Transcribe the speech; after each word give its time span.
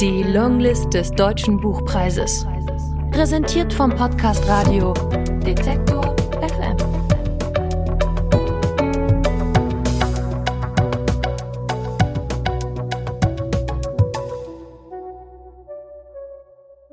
Die 0.00 0.22
Longlist 0.22 0.92
des 0.92 1.10
Deutschen 1.10 1.58
Buchpreises. 1.58 2.46
Präsentiert 3.12 3.72
vom 3.72 3.88
Podcast 3.96 4.46
Radio 4.46 4.92
Detektor 5.42 6.14
FM. 6.42 6.76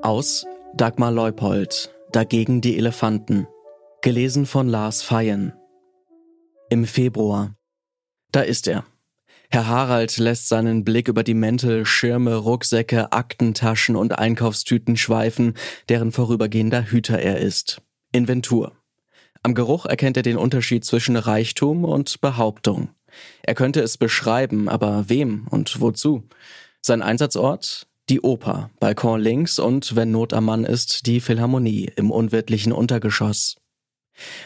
Aus 0.02 0.46
Dagmar 0.74 1.12
Leupold. 1.12 1.94
Dagegen 2.14 2.62
die 2.62 2.78
Elefanten. 2.78 3.48
Gelesen 4.02 4.46
von 4.46 4.70
Lars 4.70 5.02
Feyen. 5.02 5.52
Im 6.70 6.86
Februar. 6.86 7.54
Da 8.32 8.40
ist 8.40 8.66
er. 8.70 8.86
Herr 9.54 9.68
Harald 9.68 10.18
lässt 10.18 10.50
seinen 10.50 10.84
Blick 10.84 11.08
über 11.08 11.24
die 11.24 11.36
Mäntel, 11.36 11.86
Schirme, 11.86 12.38
Rucksäcke, 12.38 13.12
Aktentaschen 13.12 13.96
und 13.96 14.18
Einkaufstüten 14.18 14.98
schweifen, 14.98 15.54
deren 15.90 16.12
vorübergehender 16.12 16.86
Hüter 16.86 17.20
er 17.20 17.38
ist. 17.38 17.80
Inventur. 18.12 18.72
Am 19.44 19.54
Geruch 19.54 19.86
erkennt 19.86 20.18
er 20.18 20.24
den 20.24 20.38
Unterschied 20.38 20.86
zwischen 20.86 21.18
Reichtum 21.18 21.86
und 21.86 22.20
Behauptung. 22.20 22.90
Er 23.44 23.54
könnte 23.54 23.82
es 23.82 24.00
beschreiben, 24.00 24.70
aber 24.70 25.08
wem 25.08 25.46
und 25.52 25.80
wozu? 25.80 26.28
Sein 26.82 27.04
Einsatzort? 27.04 27.86
Die 28.10 28.22
Oper, 28.22 28.72
Balkon 28.80 29.22
links 29.22 29.60
und, 29.60 29.96
wenn 29.96 30.10
Not 30.10 30.34
am 30.34 30.46
Mann 30.46 30.64
ist, 30.66 31.06
die 31.06 31.20
Philharmonie 31.20 31.92
im 31.96 32.10
unwirtlichen 32.10 32.72
Untergeschoss. 32.72 33.58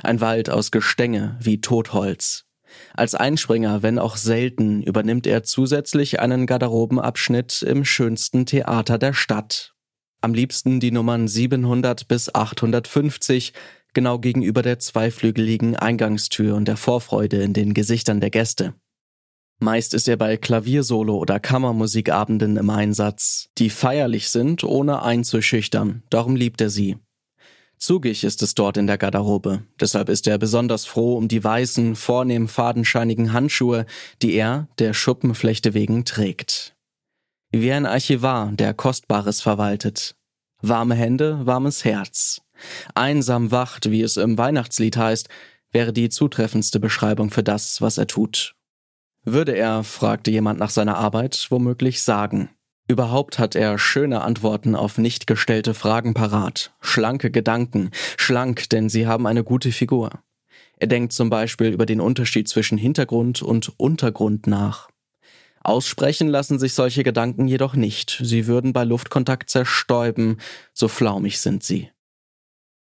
Ein 0.04 0.20
Wald 0.20 0.50
aus 0.50 0.70
Gestänge 0.72 1.38
wie 1.40 1.62
Totholz. 1.62 2.47
Als 2.94 3.16
Einspringer, 3.16 3.84
wenn 3.84 4.00
auch 4.00 4.18
selten, 4.18 4.82
übernimmt 4.82 5.28
er 5.28 5.44
zusätzlich 5.44 6.20
einen 6.20 6.46
Garderobenabschnitt 6.46 7.62
im 7.62 7.86
schönsten 7.86 8.46
Theater 8.46 8.98
der 8.98 9.14
Stadt. 9.14 9.74
Am 10.22 10.34
liebsten 10.34 10.80
die 10.80 10.92
Nummern 10.92 11.28
700 11.28 12.08
bis 12.08 12.34
850, 12.34 13.54
genau 13.94 14.20
gegenüber 14.20 14.62
der 14.62 14.80
zweiflügeligen 14.80 15.76
Eingangstür 15.76 16.56
und 16.56 16.68
der 16.68 16.78
Vorfreude 16.78 17.42
in 17.42 17.54
den 17.54 17.74
Gesichtern 17.74 18.20
der 18.20 18.30
Gäste. 18.30 18.74
Meist 19.60 19.96
ist 19.96 20.08
er 20.08 20.18
bei 20.18 20.38
Klaviersolo 20.38 21.18
oder 21.18 21.40
Kammermusikabenden 21.40 22.58
im 22.58 22.70
Einsatz, 22.70 23.50
die 23.58 23.72
feierlich 23.72 24.30
sind, 24.30 24.64
ohne 24.64 25.02
einzuschüchtern, 25.02 26.04
darum 26.12 26.36
liebt 26.36 26.62
er 26.62 26.70
sie. 26.70 26.98
Zugig 27.78 28.24
ist 28.24 28.42
es 28.42 28.56
dort 28.56 28.78
in 28.78 28.88
der 28.88 28.98
Garderobe, 28.98 29.64
deshalb 29.80 30.10
ist 30.10 30.28
er 30.28 30.40
besonders 30.40 30.86
froh 30.86 31.16
um 31.16 31.28
die 31.28 31.44
weißen, 31.44 31.96
vornehm 31.96 32.48
fadenscheinigen 32.48 33.34
Handschuhe, 33.34 33.86
die 34.22 34.34
er, 34.34 34.68
der 34.80 34.94
Schuppenflechte 34.94 35.76
wegen, 35.76 36.04
trägt. 36.04 36.76
Wie 37.52 37.72
ein 37.72 37.86
Archivar, 37.86 38.52
der 38.52 38.74
Kostbares 38.74 39.42
verwaltet. 39.42 40.16
Warme 40.62 40.96
Hände, 40.96 41.46
warmes 41.46 41.86
Herz. 41.86 42.42
Einsam 42.96 43.52
wacht, 43.52 43.92
wie 43.92 44.02
es 44.02 44.18
im 44.18 44.38
Weihnachtslied 44.38 44.98
heißt, 44.98 45.30
wäre 45.72 45.94
die 45.94 46.10
zutreffendste 46.10 46.80
Beschreibung 46.80 47.30
für 47.30 47.44
das, 47.44 47.82
was 47.82 47.98
er 48.00 48.08
tut. 48.08 48.56
Würde 49.24 49.56
er, 49.56 49.84
fragte 49.84 50.32
jemand 50.32 50.60
nach 50.60 50.72
seiner 50.72 50.98
Arbeit, 50.98 51.48
womöglich 51.50 52.02
sagen. 52.02 52.50
Überhaupt 52.90 53.38
hat 53.38 53.56
er 53.56 53.78
schöne 53.78 54.22
Antworten 54.22 54.74
auf 54.74 54.98
nicht 54.98 55.28
gestellte 55.28 55.74
Fragen 55.74 56.14
parat, 56.14 56.72
schlanke 56.80 57.32
Gedanken, 57.32 57.92
schlank, 58.18 58.70
denn 58.70 58.88
sie 58.88 59.08
haben 59.08 59.28
eine 59.28 59.44
gute 59.44 59.74
Figur. 59.74 60.12
Er 60.78 60.88
denkt 60.88 61.12
zum 61.12 61.30
Beispiel 61.30 61.68
über 61.68 61.86
den 61.86 62.00
Unterschied 62.00 62.48
zwischen 62.48 62.78
Hintergrund 62.78 63.42
und 63.42 63.74
Untergrund 63.78 64.48
nach. 64.48 64.90
Aussprechen 65.64 66.30
lassen 66.30 66.60
sich 66.60 66.74
solche 66.74 67.04
Gedanken 67.04 67.50
jedoch 67.50 67.76
nicht, 67.76 68.22
sie 68.24 68.48
würden 68.48 68.72
bei 68.72 68.86
Luftkontakt 68.86 69.50
zerstäuben, 69.50 70.40
so 70.74 70.88
flaumig 70.88 71.40
sind 71.40 71.64
sie. 71.64 71.90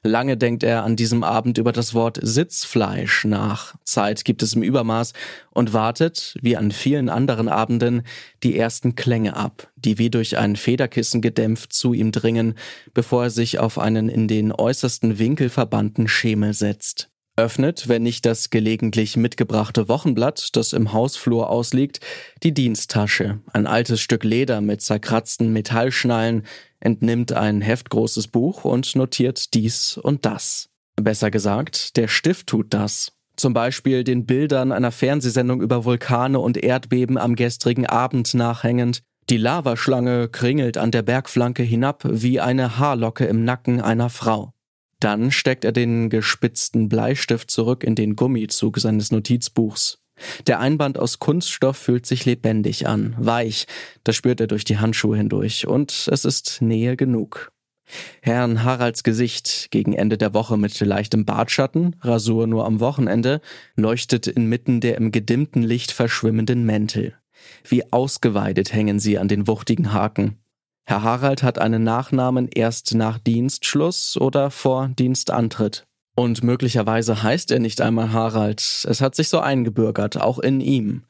Lange 0.05 0.37
denkt 0.37 0.65
er 0.65 0.83
an 0.83 0.97
diesem 0.97 1.23
Abend 1.23 1.59
über 1.59 1.71
das 1.71 1.95
Wort 1.95 2.19
Sitzfleisch 2.21 3.25
nach. 3.25 3.77
Zeit 3.85 4.25
gibt 4.25 4.43
es 4.43 4.55
im 4.55 4.65
Übermaß 4.65 5.13
und 5.53 5.73
wartet, 5.73 6.37
wie 6.43 6.57
an 6.57 6.73
vielen 6.73 7.09
anderen 7.09 7.49
Abenden, 7.49 8.03
die 8.43 8.59
ersten 8.59 8.97
Klänge 8.97 9.37
ab, 9.37 9.71
die 9.77 9.99
wie 9.99 10.11
durch 10.11 10.39
ein 10.39 10.57
Federkissen 10.57 11.21
gedämpft 11.21 11.73
zu 11.73 11.93
ihm 11.93 12.11
dringen, 12.11 12.55
bevor 12.95 13.25
er 13.25 13.31
sich 13.31 13.61
auf 13.61 13.79
einen 13.79 14.09
in 14.09 14.27
den 14.27 14.51
äußersten 14.51 15.21
Winkel 15.21 15.49
verbannten 15.49 16.09
Schemel 16.09 16.53
setzt. 16.53 17.09
Öffnet, 17.37 17.89
wenn 17.89 18.03
nicht 18.03 18.27
das 18.27 18.51
gelegentlich 18.51 19.17
mitgebrachte 19.17 19.89
Wochenblatt, 19.89 20.55
das 20.55 20.75
im 20.75 20.93
Hausflur 20.93 21.49
ausliegt, 21.49 22.01
die 22.43 22.53
Diensttasche, 22.53 23.41
ein 23.53 23.67
altes 23.67 24.01
Stück 24.01 24.23
Leder 24.23 24.61
mit 24.61 24.83
zerkratzten 24.83 25.51
Metallschnallen, 25.53 26.43
entnimmt 26.83 27.33
ein 27.33 27.61
heftgroßes 27.61 28.29
Buch 28.29 28.65
und 28.65 28.95
notiert 28.97 29.55
dies 29.55 29.97
und 29.97 30.27
das. 30.27 30.69
Besser 30.97 31.31
gesagt, 31.31 31.97
der 31.97 32.09
Stift 32.09 32.49
tut 32.49 32.75
das. 32.75 33.13
Zum 33.37 33.55
Beispiel 33.55 34.05
den 34.05 34.27
Bildern 34.27 34.73
einer 34.73 34.93
Fernsehsendung 34.93 35.63
über 35.63 35.85
Vulkane 35.85 36.39
und 36.39 36.57
Erdbeben 36.59 37.17
am 37.17 37.35
gestrigen 37.35 37.87
Abend 37.87 38.35
nachhängend. 38.35 39.03
Die 39.31 39.39
Lavaschlange 39.39 40.29
kringelt 40.29 40.77
an 40.77 40.91
der 40.91 41.03
Bergflanke 41.03 41.63
hinab 41.63 42.03
wie 42.05 42.41
eine 42.41 42.79
Haarlocke 42.79 43.25
im 43.25 43.45
Nacken 43.45 43.81
einer 43.81 44.11
Frau. 44.11 44.53
Dann 45.01 45.31
steckt 45.31 45.65
er 45.65 45.73
den 45.73 46.11
gespitzten 46.11 46.89
Bleistift 46.89 47.51
zurück 47.51 47.85
in 47.85 47.95
den 47.95 48.17
Gummizug 48.17 48.79
seines 48.79 49.11
Notizbuchs. 49.11 50.02
Der 50.47 50.61
Einband 50.61 50.99
aus 50.99 51.19
Kunststoff 51.19 51.77
fühlt 51.77 52.07
sich 52.07 52.25
lebendig 52.25 52.87
an, 52.87 53.15
weich, 53.19 53.67
das 54.05 54.17
spürt 54.17 54.41
er 54.41 54.47
durch 54.47 54.65
die 54.65 54.79
Handschuhe 54.79 55.17
hindurch, 55.17 55.67
und 55.67 56.09
es 56.11 56.25
ist 56.25 56.63
Nähe 56.63 56.97
genug. 56.97 57.53
Herrn 58.23 58.63
Haralds 58.65 59.03
Gesicht, 59.03 59.69
gegen 59.71 59.93
Ende 59.93 60.17
der 60.17 60.35
Woche 60.35 60.57
mit 60.57 60.79
leichtem 60.81 61.25
Bartschatten, 61.25 61.97
Rasur 62.01 62.47
nur 62.47 62.65
am 62.65 62.81
Wochenende, 62.81 63.41
leuchtet 63.77 64.27
inmitten 64.27 64.81
der 64.81 64.97
im 64.97 65.13
gedimmten 65.13 65.63
Licht 65.63 65.93
verschwimmenden 65.93 66.65
Mäntel. 66.65 67.15
Wie 67.65 67.93
ausgeweidet 67.93 68.73
hängen 68.73 69.01
sie 69.01 69.19
an 69.19 69.29
den 69.29 69.47
wuchtigen 69.47 69.93
Haken. 69.93 70.39
Herr 70.85 71.03
Harald 71.03 71.43
hat 71.43 71.59
einen 71.59 71.85
Nachnamen 71.85 72.49
erst 72.49 72.95
nach 72.95 73.19
Dienstschluss 73.19 74.17
oder 74.17 74.51
vor 74.51 74.89
Dienstantritt. 74.89 75.87
Und 76.15 76.45
möglicherweise 76.45 77.23
heißt 77.23 77.51
er 77.51 77.59
nicht 77.59 77.81
einmal 77.81 78.13
Harald. 78.13 78.61
Es 78.89 79.01
hat 79.01 79.15
sich 79.15 79.29
so 79.29 79.41
eingebürgert, 79.41 80.21
auch 80.21 80.39
in 80.39 80.61
ihm. 80.61 81.05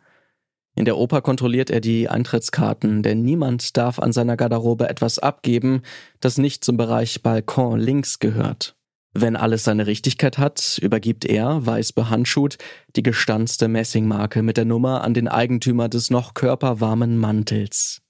In 0.75 0.85
der 0.85 0.97
Oper 0.97 1.21
kontrolliert 1.21 1.71
er 1.71 1.81
die 1.81 2.09
Eintrittskarten, 2.09 3.03
denn 3.03 3.23
niemand 3.23 3.77
darf 3.77 3.99
an 3.99 4.13
seiner 4.13 4.37
Garderobe 4.37 4.89
etwas 4.89 5.19
abgeben, 5.19 5.83
das 6.21 6.39
nicht 6.39 6.65
zum 6.65 6.77
Bereich 6.77 7.23
Balkon 7.23 7.79
links 7.79 8.21
gehört. 8.21 8.75
Wenn 9.15 9.37
alles 9.37 9.65
seine 9.65 9.87
Richtigkeit 9.87 10.39
hat, 10.39 10.79
übergibt 10.81 11.27
er, 11.27 11.67
weiß 11.67 11.93
behandschuht, 11.93 12.57
die 12.97 13.03
gestanzte 13.03 13.69
Messingmarke 13.69 14.43
mit 14.43 14.57
der 14.57 14.65
Nummer 14.65 15.03
an 15.03 15.13
den 15.13 15.29
Eigentümer 15.29 15.91
des 15.91 16.09
noch 16.09 16.33
körperwarmen 16.33 17.19
Mantels. 17.19 18.02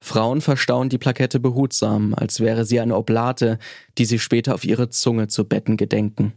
Frauen 0.00 0.40
verstauen 0.40 0.88
die 0.88 0.98
Plakette 0.98 1.40
behutsam, 1.40 2.14
als 2.14 2.40
wäre 2.40 2.64
sie 2.64 2.80
eine 2.80 2.96
Oblate, 2.96 3.58
die 3.98 4.04
sie 4.04 4.18
später 4.18 4.54
auf 4.54 4.64
ihre 4.64 4.88
Zunge 4.90 5.28
zu 5.28 5.44
betten 5.44 5.76
gedenken. 5.76 6.34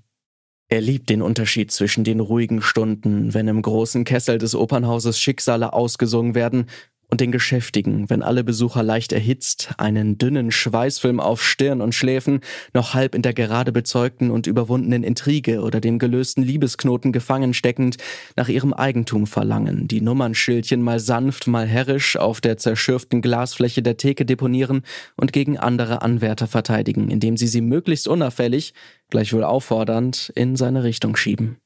Er 0.68 0.82
liebt 0.82 1.10
den 1.10 1.22
Unterschied 1.22 1.72
zwischen 1.72 2.04
den 2.04 2.22
ruhigen 2.22 2.62
Stunden, 2.62 3.34
wenn 3.34 3.48
im 3.48 3.62
großen 3.62 4.06
Kessel 4.06 4.38
des 4.38 4.56
Opernhauses 4.56 5.20
Schicksale 5.20 5.74
ausgesungen 5.74 6.34
werden, 6.34 6.68
und 7.12 7.20
den 7.20 7.32
Geschäftigen, 7.34 8.10
wenn 8.10 8.24
alle 8.24 8.44
Besucher 8.44 8.84
leicht 8.84 9.12
erhitzt, 9.12 9.72
einen 9.78 10.18
dünnen 10.18 10.50
Schweißfilm 10.50 11.20
auf 11.20 11.44
Stirn 11.44 11.82
und 11.82 11.94
Schläfen, 11.94 12.40
noch 12.74 12.94
halb 12.94 13.16
in 13.16 13.22
der 13.22 13.34
gerade 13.34 13.74
bezeugten 13.74 14.32
und 14.32 14.48
überwundenen 14.48 15.04
Intrige 15.04 15.62
oder 15.62 15.82
dem 15.82 16.00
gelösten 16.00 16.42
Liebesknoten 16.42 17.12
gefangen 17.12 17.54
steckend, 17.54 17.98
nach 18.38 18.48
ihrem 18.48 18.74
Eigentum 18.74 19.28
verlangen, 19.28 19.90
die 19.90 20.00
Nummernschildchen 20.00 20.82
mal 20.82 21.02
sanft, 21.02 21.48
mal 21.48 21.68
herrisch 21.68 22.16
auf 22.16 22.40
der 22.40 22.58
zerschürften 22.58 23.22
Glasfläche 23.22 23.82
der 23.82 23.98
Theke 23.98 24.26
deponieren 24.26 24.84
und 25.18 25.34
gegen 25.34 25.58
andere 25.58 26.02
Anwärter 26.02 26.48
verteidigen, 26.48 27.10
indem 27.10 27.36
sie 27.36 27.48
sie 27.48 27.62
möglichst 27.62 28.08
unauffällig, 28.08 28.74
gleichwohl 29.10 29.44
auffordernd, 29.44 30.32
in 30.36 30.56
seine 30.56 30.86
Richtung 30.86 31.18
schieben. 31.18 31.58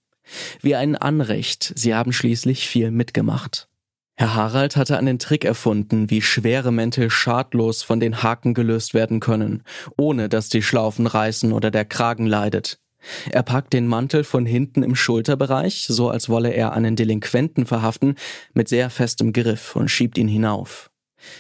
Wie 0.62 0.74
ein 0.74 0.96
Anrecht, 0.96 1.72
sie 1.76 1.94
haben 1.94 2.14
schließlich 2.14 2.68
viel 2.68 2.90
mitgemacht. 2.90 3.68
Herr 4.18 4.34
Harald 4.34 4.78
hatte 4.78 4.98
einen 4.98 5.20
Trick 5.20 5.44
erfunden, 5.44 6.10
wie 6.10 6.22
schwere 6.22 6.72
Mäntel 6.72 7.10
schadlos 7.10 7.84
von 7.84 8.00
den 8.00 8.24
Haken 8.24 8.54
gelöst 8.54 8.94
werden 8.94 9.20
können, 9.20 9.64
ohne 9.98 10.30
dass 10.30 10.48
die 10.48 10.62
Schlaufen 10.62 11.06
reißen 11.06 11.52
oder 11.52 11.70
der 11.70 11.84
Kragen 11.84 12.26
leidet. 12.26 12.80
Er 13.30 13.44
packt 13.44 13.74
den 13.74 13.88
Mantel 13.88 14.24
von 14.24 14.46
hinten 14.46 14.84
im 14.84 14.96
Schulterbereich, 14.96 15.86
so 15.88 16.10
als 16.10 16.30
wolle 16.30 16.52
er 16.52 16.74
einen 16.74 16.96
Delinquenten 16.96 17.66
verhaften, 17.66 18.16
mit 18.54 18.70
sehr 18.70 18.90
festem 18.90 19.34
Griff 19.34 19.76
und 19.76 19.90
schiebt 19.90 20.18
ihn 20.18 20.30
hinauf 20.30 20.90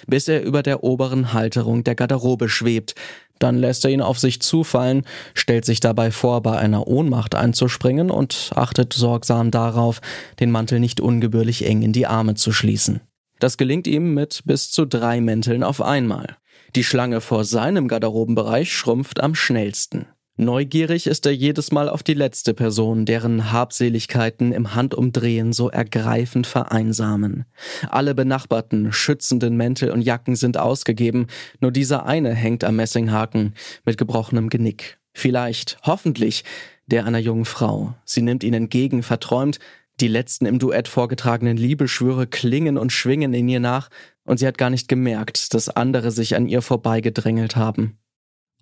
bis 0.07 0.27
er 0.27 0.43
über 0.43 0.63
der 0.63 0.83
oberen 0.83 1.33
Halterung 1.33 1.83
der 1.83 1.95
Garderobe 1.95 2.49
schwebt. 2.49 2.95
Dann 3.39 3.57
lässt 3.57 3.85
er 3.85 3.91
ihn 3.91 4.01
auf 4.01 4.19
sich 4.19 4.41
zufallen, 4.41 5.03
stellt 5.33 5.65
sich 5.65 5.79
dabei 5.79 6.11
vor, 6.11 6.41
bei 6.41 6.57
einer 6.57 6.87
Ohnmacht 6.87 7.35
einzuspringen 7.35 8.09
und 8.09 8.51
achtet 8.55 8.93
sorgsam 8.93 9.51
darauf, 9.51 10.01
den 10.39 10.51
Mantel 10.51 10.79
nicht 10.79 11.01
ungebührlich 11.01 11.65
eng 11.65 11.81
in 11.81 11.91
die 11.91 12.07
Arme 12.07 12.35
zu 12.35 12.51
schließen. 12.51 13.01
Das 13.39 13.57
gelingt 13.57 13.87
ihm 13.87 14.13
mit 14.13 14.43
bis 14.45 14.71
zu 14.71 14.85
drei 14.85 15.19
Mänteln 15.19 15.63
auf 15.63 15.81
einmal. 15.81 16.37
Die 16.75 16.83
Schlange 16.83 17.21
vor 17.21 17.43
seinem 17.43 17.87
Garderobenbereich 17.87 18.73
schrumpft 18.73 19.21
am 19.21 19.35
schnellsten. 19.35 20.07
Neugierig 20.37 21.07
ist 21.07 21.25
er 21.25 21.31
jedes 21.31 21.71
Mal 21.71 21.87
auf 21.87 22.03
die 22.03 22.13
letzte 22.13 22.53
Person, 22.53 23.05
deren 23.05 23.53
Habseligkeiten 23.53 24.51
im 24.51 24.75
Handumdrehen 24.75 25.53
so 25.53 25.69
ergreifend 25.69 26.45
vereinsamen. 26.45 27.45
Alle 27.89 28.13
benachbarten, 28.13 28.91
schützenden 28.91 29.55
Mäntel 29.55 29.91
und 29.91 30.01
Jacken 30.01 30.35
sind 30.35 30.57
ausgegeben, 30.57 31.27
nur 31.61 31.71
dieser 31.71 32.05
eine 32.05 32.33
hängt 32.33 32.65
am 32.65 32.75
Messinghaken 32.75 33.53
mit 33.85 33.97
gebrochenem 33.97 34.49
Genick. 34.49 34.97
Vielleicht, 35.13 35.77
hoffentlich, 35.83 36.43
der 36.85 37.05
einer 37.05 37.19
jungen 37.19 37.45
Frau. 37.45 37.93
Sie 38.03 38.21
nimmt 38.21 38.43
ihn 38.43 38.53
entgegen, 38.53 39.03
verträumt, 39.03 39.59
die 40.01 40.09
letzten 40.09 40.45
im 40.45 40.59
Duett 40.59 40.89
vorgetragenen 40.89 41.55
Liebeschwüre 41.55 42.27
klingen 42.27 42.77
und 42.77 42.91
schwingen 42.91 43.33
in 43.33 43.47
ihr 43.47 43.61
nach, 43.61 43.89
und 44.25 44.39
sie 44.39 44.47
hat 44.47 44.57
gar 44.57 44.69
nicht 44.69 44.89
gemerkt, 44.89 45.53
dass 45.53 45.69
andere 45.69 46.11
sich 46.11 46.35
an 46.35 46.49
ihr 46.49 46.61
vorbeigedrängelt 46.61 47.55
haben. 47.55 47.99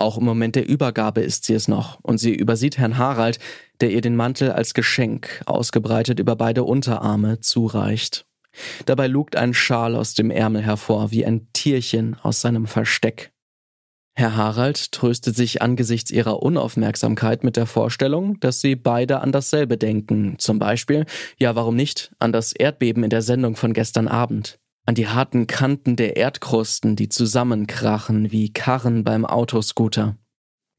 Auch 0.03 0.17
im 0.17 0.25
Moment 0.25 0.57
der 0.57 0.67
Übergabe 0.67 1.21
ist 1.21 1.45
sie 1.45 1.53
es 1.53 1.69
noch, 1.69 1.97
und 2.01 2.17
sie 2.17 2.35
übersieht 2.35 2.77
Herrn 2.77 2.97
Harald, 2.97 3.39
der 3.79 3.89
ihr 3.89 4.01
den 4.01 4.17
Mantel 4.17 4.51
als 4.51 4.73
Geschenk, 4.73 5.41
ausgebreitet 5.45 6.19
über 6.19 6.35
beide 6.35 6.65
Unterarme, 6.65 7.39
zureicht. 7.39 8.25
Dabei 8.85 9.07
lugt 9.07 9.37
ein 9.37 9.53
Schal 9.53 9.95
aus 9.95 10.13
dem 10.13 10.29
Ärmel 10.29 10.61
hervor, 10.61 11.11
wie 11.11 11.25
ein 11.25 11.47
Tierchen 11.53 12.17
aus 12.21 12.41
seinem 12.41 12.67
Versteck. 12.67 13.31
Herr 14.13 14.35
Harald 14.35 14.91
tröstet 14.91 15.37
sich 15.37 15.61
angesichts 15.61 16.11
ihrer 16.11 16.43
Unaufmerksamkeit 16.43 17.45
mit 17.45 17.55
der 17.55 17.65
Vorstellung, 17.65 18.37
dass 18.41 18.59
sie 18.59 18.75
beide 18.75 19.21
an 19.21 19.31
dasselbe 19.31 19.77
denken, 19.77 20.35
zum 20.37 20.59
Beispiel, 20.59 21.05
ja 21.37 21.55
warum 21.55 21.77
nicht, 21.77 22.11
an 22.19 22.33
das 22.33 22.51
Erdbeben 22.51 23.05
in 23.05 23.09
der 23.09 23.21
Sendung 23.21 23.55
von 23.55 23.71
gestern 23.71 24.09
Abend 24.09 24.59
an 24.85 24.95
die 24.95 25.07
harten 25.07 25.47
Kanten 25.47 25.95
der 25.95 26.17
Erdkrusten, 26.17 26.95
die 26.95 27.09
zusammenkrachen 27.09 28.31
wie 28.31 28.51
Karren 28.51 29.03
beim 29.03 29.25
Autoscooter. 29.25 30.17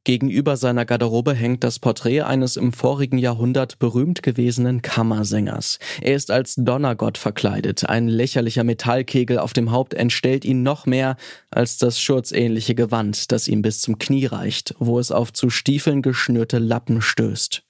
Gegenüber 0.06 0.59
seiner 0.59 0.85
Garderobe 0.85 1.33
hängt 1.33 1.65
das 1.65 1.79
Porträt 1.79 2.21
eines 2.21 2.59
im 2.59 2.75
vorigen 2.75 3.17
Jahrhundert 3.17 3.79
berühmt 3.79 4.23
gewesenen 4.23 4.83
Kammersängers. 4.83 5.79
Er 6.03 6.15
ist 6.15 6.31
als 6.31 6.56
Donnergott 6.56 7.17
verkleidet, 7.17 7.89
ein 7.89 8.09
lächerlicher 8.09 8.65
Metallkegel 8.65 9.39
auf 9.39 9.55
dem 9.55 9.71
Haupt 9.71 9.95
entstellt 9.95 10.45
ihn 10.45 10.62
noch 10.62 10.85
mehr 10.85 11.17
als 11.51 11.79
das 11.79 11.99
schurzähnliche 11.99 12.75
Gewand, 12.75 13.33
das 13.33 13.49
ihm 13.49 13.62
bis 13.62 13.81
zum 13.81 13.99
Knie 13.99 14.27
reicht, 14.27 14.75
wo 14.79 14.99
es 14.99 15.11
auf 15.11 15.33
zu 15.33 15.49
Stiefeln 15.49 16.03
geschnürte 16.03 16.59
Lappen 16.59 17.01
stößt. 17.01 17.62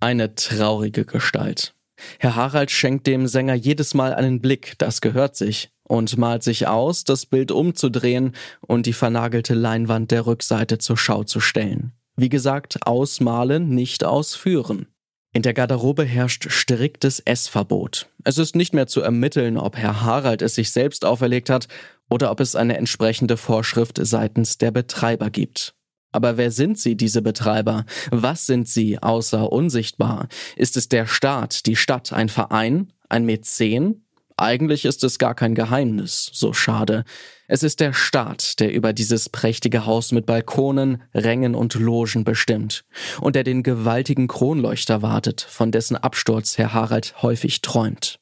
Eine 0.00 0.34
traurige 0.34 1.04
Gestalt. 1.04 1.75
Herr 2.18 2.36
Harald 2.36 2.70
schenkt 2.70 3.06
dem 3.06 3.26
Sänger 3.26 3.54
jedes 3.54 3.94
Mal 3.94 4.14
einen 4.14 4.40
Blick, 4.40 4.74
das 4.78 5.00
gehört 5.00 5.36
sich, 5.36 5.70
und 5.84 6.16
malt 6.18 6.42
sich 6.42 6.66
aus, 6.66 7.04
das 7.04 7.26
Bild 7.26 7.50
umzudrehen 7.50 8.32
und 8.60 8.86
die 8.86 8.92
vernagelte 8.92 9.54
Leinwand 9.54 10.10
der 10.10 10.26
Rückseite 10.26 10.78
zur 10.78 10.96
Schau 10.96 11.24
zu 11.24 11.40
stellen. 11.40 11.92
Wie 12.16 12.28
gesagt, 12.28 12.86
ausmalen, 12.86 13.68
nicht 13.68 14.04
ausführen. 14.04 14.86
In 15.32 15.42
der 15.42 15.52
Garderobe 15.52 16.04
herrscht 16.04 16.50
striktes 16.50 17.20
Essverbot. 17.20 18.08
Es 18.24 18.38
ist 18.38 18.56
nicht 18.56 18.72
mehr 18.72 18.86
zu 18.86 19.02
ermitteln, 19.02 19.58
ob 19.58 19.76
Herr 19.76 20.00
Harald 20.00 20.40
es 20.40 20.54
sich 20.54 20.70
selbst 20.70 21.04
auferlegt 21.04 21.50
hat 21.50 21.68
oder 22.08 22.30
ob 22.30 22.40
es 22.40 22.56
eine 22.56 22.78
entsprechende 22.78 23.36
Vorschrift 23.36 23.98
seitens 24.00 24.56
der 24.56 24.70
Betreiber 24.70 25.28
gibt. 25.28 25.74
Aber 26.16 26.38
wer 26.38 26.50
sind 26.50 26.78
sie, 26.78 26.96
diese 26.96 27.20
Betreiber? 27.20 27.84
Was 28.10 28.46
sind 28.46 28.70
sie, 28.70 29.02
außer 29.02 29.52
unsichtbar? 29.52 30.28
Ist 30.56 30.78
es 30.78 30.88
der 30.88 31.06
Staat, 31.06 31.66
die 31.66 31.76
Stadt, 31.76 32.14
ein 32.14 32.30
Verein, 32.30 32.90
ein 33.10 33.26
Mäzen? 33.26 34.06
Eigentlich 34.38 34.86
ist 34.86 35.04
es 35.04 35.18
gar 35.18 35.34
kein 35.34 35.54
Geheimnis, 35.54 36.30
so 36.32 36.54
schade. 36.54 37.04
Es 37.48 37.62
ist 37.62 37.80
der 37.80 37.92
Staat, 37.92 38.60
der 38.60 38.72
über 38.72 38.94
dieses 38.94 39.28
prächtige 39.28 39.84
Haus 39.84 40.10
mit 40.10 40.24
Balkonen, 40.24 41.02
Rängen 41.12 41.54
und 41.54 41.74
Logen 41.74 42.24
bestimmt 42.24 42.86
und 43.20 43.36
der 43.36 43.44
den 43.44 43.62
gewaltigen 43.62 44.26
Kronleuchter 44.26 45.02
wartet, 45.02 45.42
von 45.42 45.70
dessen 45.70 45.96
Absturz 45.96 46.56
Herr 46.56 46.72
Harald 46.72 47.20
häufig 47.20 47.60
träumt. 47.60 48.20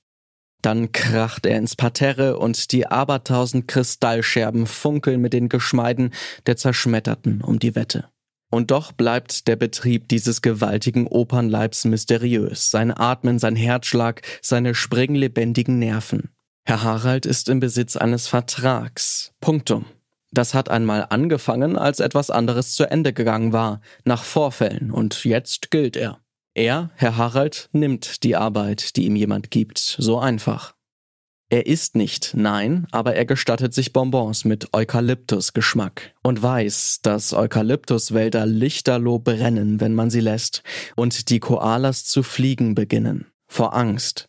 Dann 0.64 0.92
kracht 0.92 1.44
er 1.44 1.58
ins 1.58 1.76
Parterre 1.76 2.38
und 2.38 2.72
die 2.72 2.86
abertausend 2.86 3.68
Kristallscherben 3.68 4.66
funkeln 4.66 5.20
mit 5.20 5.34
den 5.34 5.50
Geschmeiden 5.50 6.14
der 6.46 6.56
Zerschmetterten 6.56 7.42
um 7.42 7.58
die 7.58 7.74
Wette. 7.74 8.08
Und 8.50 8.70
doch 8.70 8.92
bleibt 8.92 9.46
der 9.46 9.56
Betrieb 9.56 10.08
dieses 10.08 10.40
gewaltigen 10.40 11.06
Opernleibs 11.06 11.84
mysteriös, 11.84 12.70
sein 12.70 12.96
Atmen, 12.96 13.38
sein 13.38 13.56
Herzschlag, 13.56 14.22
seine 14.40 14.74
springlebendigen 14.74 15.78
Nerven. 15.78 16.30
Herr 16.64 16.82
Harald 16.82 17.26
ist 17.26 17.50
im 17.50 17.60
Besitz 17.60 17.96
eines 17.96 18.26
Vertrags. 18.26 19.32
Punktum. 19.42 19.84
Das 20.32 20.54
hat 20.54 20.70
einmal 20.70 21.06
angefangen, 21.10 21.76
als 21.76 22.00
etwas 22.00 22.30
anderes 22.30 22.74
zu 22.74 22.90
Ende 22.90 23.12
gegangen 23.12 23.52
war, 23.52 23.82
nach 24.04 24.24
Vorfällen, 24.24 24.90
und 24.90 25.24
jetzt 25.24 25.70
gilt 25.70 25.94
er. 25.94 26.23
Er, 26.54 26.90
Herr 26.94 27.16
Harald, 27.16 27.68
nimmt 27.72 28.22
die 28.22 28.36
Arbeit, 28.36 28.94
die 28.96 29.06
ihm 29.06 29.16
jemand 29.16 29.50
gibt, 29.50 29.78
so 29.78 30.18
einfach. 30.18 30.74
Er 31.50 31.66
isst 31.66 31.96
nicht, 31.96 32.32
nein, 32.34 32.86
aber 32.92 33.16
er 33.16 33.26
gestattet 33.26 33.74
sich 33.74 33.92
Bonbons 33.92 34.44
mit 34.44 34.72
Eukalyptusgeschmack 34.72 36.14
und 36.22 36.42
weiß, 36.42 37.00
dass 37.02 37.34
Eukalyptuswälder 37.34 38.46
lichterloh 38.46 39.18
brennen, 39.18 39.80
wenn 39.80 39.94
man 39.94 40.10
sie 40.10 40.20
lässt, 40.20 40.62
und 40.96 41.28
die 41.28 41.40
Koalas 41.40 42.04
zu 42.06 42.22
fliegen 42.22 42.74
beginnen. 42.74 43.26
Vor 43.46 43.74
Angst. 43.74 44.28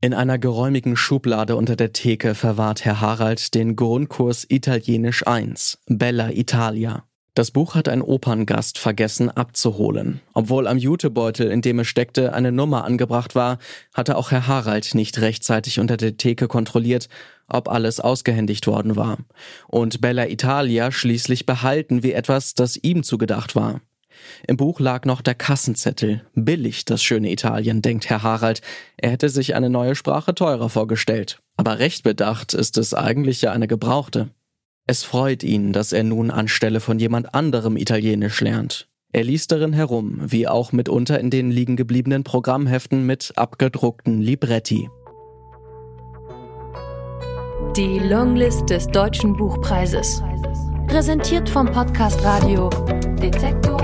In 0.00 0.14
einer 0.14 0.38
geräumigen 0.38 0.96
Schublade 0.96 1.56
unter 1.56 1.74
der 1.74 1.92
Theke 1.92 2.36
verwahrt 2.36 2.84
Herr 2.84 3.00
Harald 3.00 3.54
den 3.54 3.74
Grundkurs 3.74 4.46
Italienisch 4.48 5.26
1, 5.26 5.80
Bella 5.86 6.30
Italia. 6.30 7.04
Das 7.38 7.52
Buch 7.52 7.76
hat 7.76 7.88
ein 7.88 8.02
Operngast 8.02 8.78
vergessen 8.78 9.30
abzuholen. 9.30 10.20
Obwohl 10.34 10.66
am 10.66 10.76
Jutebeutel, 10.76 11.52
in 11.52 11.62
dem 11.62 11.78
es 11.78 11.86
steckte, 11.86 12.32
eine 12.32 12.50
Nummer 12.50 12.82
angebracht 12.82 13.36
war, 13.36 13.58
hatte 13.94 14.16
auch 14.16 14.32
Herr 14.32 14.48
Harald 14.48 14.96
nicht 14.96 15.20
rechtzeitig 15.20 15.78
unter 15.78 15.96
der 15.96 16.16
Theke 16.16 16.48
kontrolliert, 16.48 17.08
ob 17.46 17.68
alles 17.68 18.00
ausgehändigt 18.00 18.66
worden 18.66 18.96
war. 18.96 19.18
Und 19.68 20.00
Bella 20.00 20.26
Italia 20.26 20.90
schließlich 20.90 21.46
behalten 21.46 22.02
wie 22.02 22.10
etwas, 22.10 22.54
das 22.54 22.76
ihm 22.76 23.04
zugedacht 23.04 23.54
war. 23.54 23.82
Im 24.48 24.56
Buch 24.56 24.80
lag 24.80 25.04
noch 25.04 25.20
der 25.20 25.36
Kassenzettel. 25.36 26.26
Billig, 26.34 26.86
das 26.86 27.04
schöne 27.04 27.30
Italien, 27.30 27.82
denkt 27.82 28.10
Herr 28.10 28.24
Harald. 28.24 28.62
Er 28.96 29.12
hätte 29.12 29.28
sich 29.28 29.54
eine 29.54 29.70
neue 29.70 29.94
Sprache 29.94 30.34
teurer 30.34 30.70
vorgestellt. 30.70 31.38
Aber 31.56 31.78
recht 31.78 32.02
bedacht 32.02 32.52
ist 32.52 32.78
es 32.78 32.94
eigentlich 32.94 33.42
ja 33.42 33.52
eine 33.52 33.68
gebrauchte. 33.68 34.30
Es 34.90 35.04
freut 35.04 35.42
ihn, 35.42 35.74
dass 35.74 35.92
er 35.92 36.02
nun 36.02 36.30
anstelle 36.30 36.80
von 36.80 36.98
jemand 36.98 37.34
anderem 37.34 37.76
Italienisch 37.76 38.40
lernt. 38.40 38.88
Er 39.12 39.22
liest 39.22 39.52
darin 39.52 39.74
herum, 39.74 40.18
wie 40.24 40.48
auch 40.48 40.72
mitunter 40.72 41.20
in 41.20 41.28
den 41.28 41.50
liegen 41.50 41.76
gebliebenen 41.76 42.24
Programmheften 42.24 43.04
mit 43.04 43.34
abgedruckten 43.36 44.22
Libretti. 44.22 44.88
Die 47.76 47.98
Longlist 47.98 48.70
des 48.70 48.86
Deutschen 48.86 49.36
Buchpreises. 49.36 50.22
Präsentiert 50.86 51.50
vom 51.50 51.70
Podcast 51.70 52.24
Radio 52.24 52.70
Detektor 53.20 53.77